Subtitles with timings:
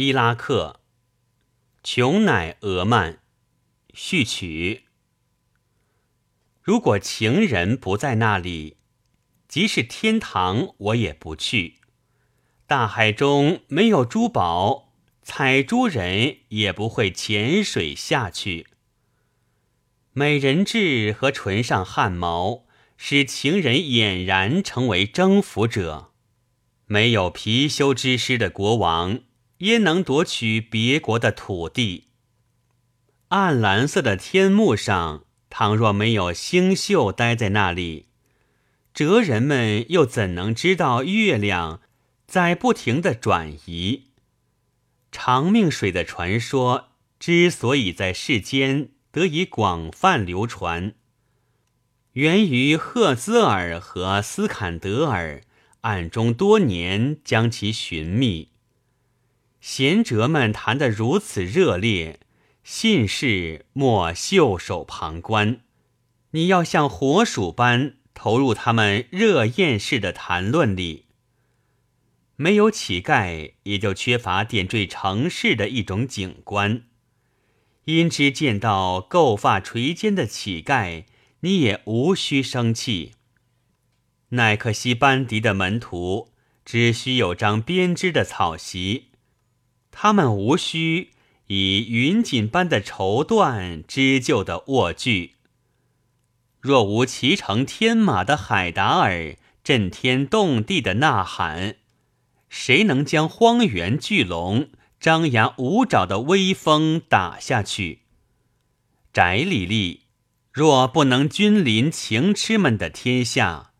[0.00, 0.78] 伊拉克，
[1.82, 3.18] 琼乃俄曼，
[3.92, 4.84] 序曲。
[6.62, 8.76] 如果情人不在那里，
[9.48, 11.78] 即使天堂，我也不去。
[12.68, 14.92] 大海中没有珠宝，
[15.24, 18.68] 采珠人也不会潜水下去。
[20.12, 26.12] 美人痣和唇上汗毛，使情人俨然成为征服者。
[26.86, 29.22] 没有貔貅之师的国王。
[29.58, 32.04] 焉能夺取别国的土地？
[33.28, 38.06] 暗蓝色的天幕上，倘若没有星宿待在那里，
[38.94, 41.80] 哲人们又怎能知道月亮
[42.26, 44.04] 在不停的转移？
[45.10, 50.94] 长命水的传说之所以在世间得以广泛流传，
[52.12, 55.42] 源于赫兹尔和斯坎德尔
[55.80, 58.50] 暗中多年将其寻觅。
[59.60, 62.20] 贤哲们谈得如此热烈，
[62.62, 65.60] 信士莫袖手旁观。
[66.30, 71.06] 你要像火鼠般投入他们热焰式的谈论里。
[72.36, 76.84] 没有乞丐，也就缺乏点缀城市的一种景观。
[77.86, 81.04] 因之见到垢发垂肩的乞丐，
[81.40, 83.14] 你也无需生气。
[84.30, 86.30] 奈克西班迪的门徒
[86.64, 89.07] 只需有张编织的草席。
[90.00, 91.10] 他们无需
[91.48, 95.32] 以云锦般的绸缎织就的卧具。
[96.60, 101.74] 若无骑乘天马的海达尔震天动地的呐喊，
[102.48, 104.68] 谁能将荒原巨龙
[105.00, 108.02] 张牙舞爪的威风打下去？
[109.12, 110.02] 翟里丽，
[110.52, 113.72] 若不能君临情痴们的天下，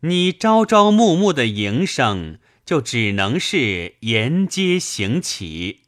[0.00, 2.38] 你朝朝暮暮的营生。
[2.64, 5.83] 就只能是沿街行乞。